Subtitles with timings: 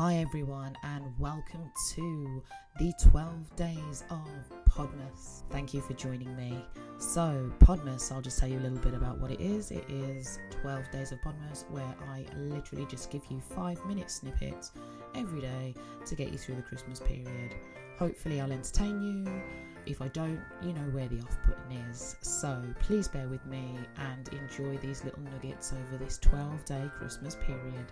[0.00, 2.44] Hi, everyone, and welcome to
[2.78, 4.28] the 12 days of
[4.70, 5.42] Podmas.
[5.50, 6.64] Thank you for joining me.
[6.98, 9.72] So, Podmas, I'll just tell you a little bit about what it is.
[9.72, 14.70] It is 12 days of Podmas where I literally just give you five minute snippets
[15.16, 15.74] every day
[16.06, 17.56] to get you through the Christmas period.
[17.98, 19.42] Hopefully, I'll entertain you.
[19.84, 22.14] If I don't, you know where the off button is.
[22.20, 27.34] So, please bear with me and enjoy these little nuggets over this 12 day Christmas
[27.34, 27.86] period.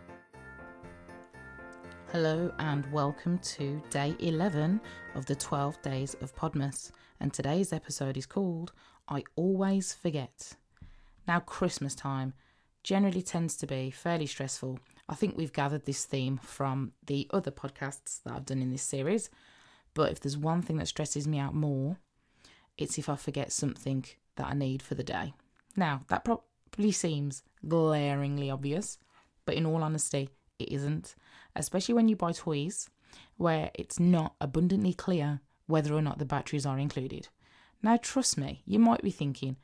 [2.13, 4.81] Hello and welcome to day 11
[5.17, 6.93] of the 12 days of Podmas.
[7.19, 8.73] And today's episode is called
[9.09, 10.55] I Always Forget.
[11.27, 12.33] Now, Christmas time
[12.85, 14.79] generally tends to be fairly stressful.
[15.09, 18.83] I think we've gathered this theme from the other podcasts that I've done in this
[18.83, 19.29] series.
[19.93, 21.99] But if there's one thing that stresses me out more,
[22.79, 24.05] it's if I forget something
[24.37, 25.35] that I need for the day.
[25.75, 28.97] Now, that probably seems glaringly obvious,
[29.45, 31.15] but in all honesty, it isn't,
[31.55, 32.89] especially when you buy toys
[33.37, 37.29] where it's not abundantly clear whether or not the batteries are included.
[37.83, 39.57] Now, trust me, you might be thinking,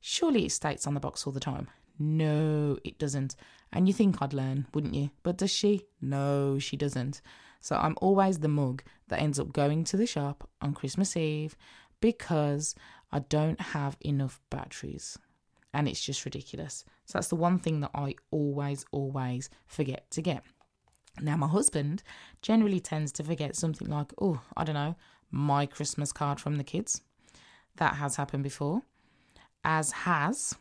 [0.00, 1.68] surely it states on the box all the time.
[1.98, 3.36] No, it doesn't.
[3.72, 5.10] And you think I'd learn, wouldn't you?
[5.22, 5.86] But does she?
[6.00, 7.20] No, she doesn't.
[7.60, 11.56] So I'm always the mug that ends up going to the shop on Christmas Eve
[12.00, 12.74] because
[13.12, 15.18] I don't have enough batteries.
[15.74, 16.84] And it's just ridiculous.
[17.06, 20.44] So that's the one thing that I always, always forget to get.
[21.20, 22.02] Now, my husband
[22.40, 24.96] generally tends to forget something like, oh, I don't know,
[25.30, 27.02] my Christmas card from the kids.
[27.76, 28.82] That has happened before,
[29.64, 30.54] as has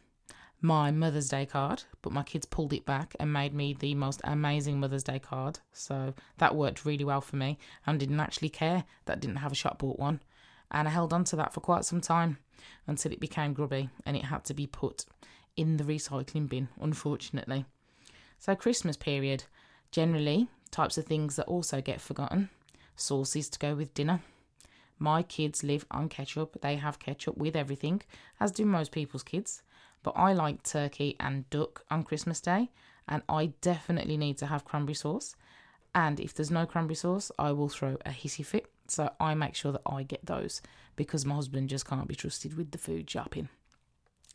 [0.61, 4.21] my Mother's Day card, but my kids pulled it back and made me the most
[4.23, 5.59] amazing Mother's Day card.
[5.73, 9.51] So that worked really well for me and didn't actually care that I didn't have
[9.51, 10.21] a shop bought one.
[10.71, 12.37] And I held on to that for quite some time
[12.87, 15.05] until it became grubby and it had to be put
[15.57, 17.65] in the recycling bin, unfortunately.
[18.39, 19.43] So, Christmas period,
[19.91, 22.49] generally, types of things that also get forgotten
[22.95, 24.21] sauces to go with dinner.
[24.99, 28.01] My kids live on ketchup, they have ketchup with everything,
[28.39, 29.63] as do most people's kids.
[30.03, 32.71] But I like turkey and duck on Christmas Day,
[33.07, 35.35] and I definitely need to have cranberry sauce.
[35.93, 38.67] And if there's no cranberry sauce, I will throw a hissy fit.
[38.87, 40.61] So I make sure that I get those
[40.95, 43.49] because my husband just can't be trusted with the food shopping.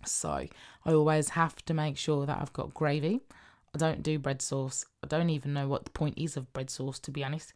[0.04, 0.46] So
[0.84, 3.20] I always have to make sure that I've got gravy.
[3.74, 4.86] I don't do bread sauce.
[5.02, 7.52] I don't even know what the point is of bread sauce, to be honest.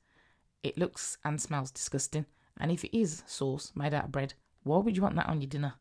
[0.62, 2.26] It looks and smells disgusting.
[2.58, 5.40] And if it is sauce made out of bread, why would you want that on
[5.40, 5.74] your dinner?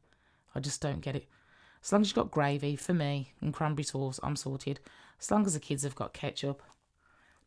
[0.56, 1.28] I just don't get it.
[1.84, 4.80] As long as you've got gravy for me and cranberry sauce, I'm sorted.
[5.20, 6.62] As long as the kids have got ketchup,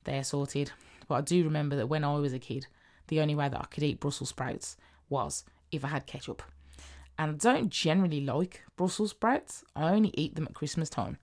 [0.04, 0.72] they're sorted.
[1.08, 2.66] But I do remember that when I was a kid,
[3.08, 4.76] the only way that I could eat Brussels sprouts
[5.08, 6.42] was if I had ketchup.
[7.18, 9.64] And I don't generally like Brussels sprouts.
[9.76, 11.18] I only eat them at Christmas time.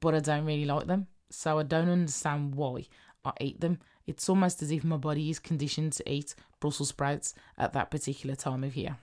[0.00, 1.06] But I don't really like them.
[1.30, 2.86] So I don't understand why
[3.24, 3.78] I eat them.
[4.06, 8.34] It's almost as if my body is conditioned to eat Brussels sprouts at that particular
[8.34, 8.98] time of year.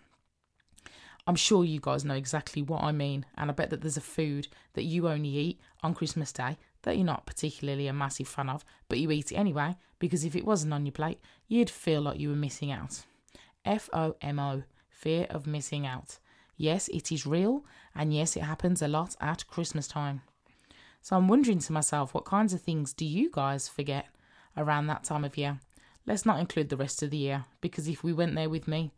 [1.26, 4.02] I'm sure you guys know exactly what I mean, and I bet that there's a
[4.02, 8.50] food that you only eat on Christmas Day that you're not particularly a massive fan
[8.50, 12.02] of, but you eat it anyway because if it wasn't on your plate, you'd feel
[12.02, 13.02] like you were missing out.
[13.66, 16.20] FOMO, fear of missing out.
[16.56, 20.22] Yes, it is real, and yes, it happens a lot at Christmas time.
[21.02, 24.08] So I'm wondering to myself, what kinds of things do you guys forget
[24.58, 25.60] around that time of year?
[26.06, 28.92] Let's not include the rest of the year, because if we went there with me,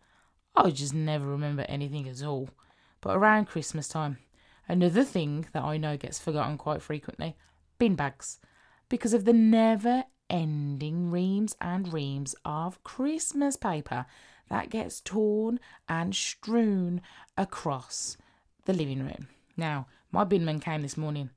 [0.55, 2.49] I would just never remember anything at all.
[2.99, 4.17] But around Christmas time,
[4.67, 7.35] another thing that I know gets forgotten quite frequently
[7.81, 8.37] bin bags
[8.89, 14.05] because of the never ending reams and reams of Christmas paper
[14.49, 15.59] that gets torn
[15.89, 17.01] and strewn
[17.35, 18.17] across
[18.65, 19.29] the living room.
[19.57, 21.31] Now, my binman came this morning.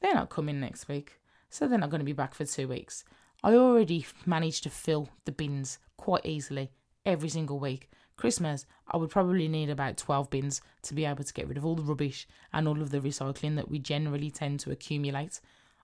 [0.00, 3.04] They're not coming next week, so they're not going to be back for two weeks.
[3.44, 6.70] I already managed to fill the bins quite easily
[7.04, 7.90] every single week
[8.20, 11.64] Christmas, I would probably need about 12 bins to be able to get rid of
[11.64, 15.40] all the rubbish and all of the recycling that we generally tend to accumulate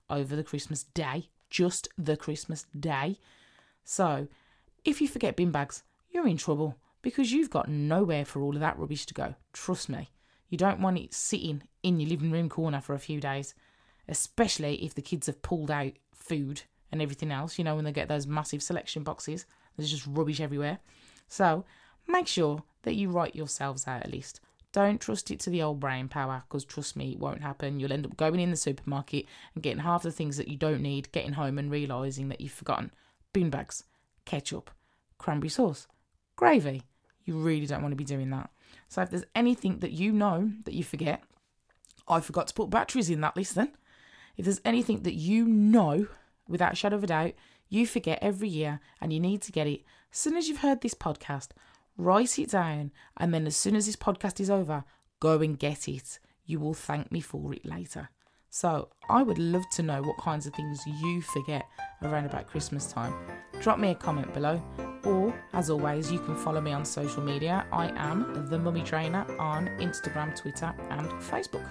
[0.09, 3.17] over the Christmas day, just the Christmas day.
[3.85, 4.29] So,
[4.85, 8.61] if you forget bin bags, you're in trouble because you've got nowhere for all of
[8.61, 9.35] that rubbish to go.
[9.53, 10.11] Trust me.
[10.49, 13.55] You don't want it sitting in your living room corner for a few days,
[14.09, 17.59] especially if the kids have pulled out food and everything else.
[17.59, 19.47] You know, when they get those massive selection boxes,
[19.77, 20.79] there's just rubbish everywhere.
[21.29, 21.65] So,
[22.07, 24.41] make sure that you write yourselves out at least.
[24.77, 27.81] Don't trust it to the old brain power because trust me, it won't happen.
[27.81, 29.25] You'll end up going in the supermarket
[29.55, 32.53] and getting half the things that you don't need, getting home and realising that you've
[32.53, 32.91] forgotten
[33.33, 33.85] bean bags,
[34.27, 34.71] ketchup,
[35.17, 35.87] cranberry sauce,
[36.37, 36.83] gravy.
[37.25, 38.51] You really don't want to be doing that.
[38.89, 41.23] So if there's anything that you know that you forget,
[42.07, 43.73] I forgot to put batteries in that list then.
[44.37, 46.07] If there's anything that you know
[46.47, 47.33] without shadow of a doubt
[47.69, 49.85] you forget every year and you need to get it.
[50.13, 51.49] As soon as you've heard this podcast,
[51.97, 54.85] write it down, and then as soon as this podcast is over,
[55.21, 56.19] go and get it.
[56.45, 58.11] You will thank me for it later.
[58.51, 61.67] So, I would love to know what kinds of things you forget
[62.03, 63.13] around about Christmas time.
[63.61, 64.63] Drop me a comment below,
[65.05, 67.67] or as always, you can follow me on social media.
[67.73, 71.67] I am the Mummy Trainer on Instagram, Twitter, and Facebook.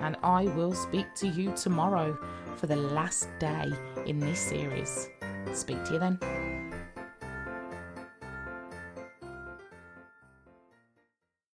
[0.00, 2.18] And I will speak to you tomorrow
[2.56, 3.72] for the last day
[4.06, 5.08] in this series.
[5.52, 6.63] Speak to you then.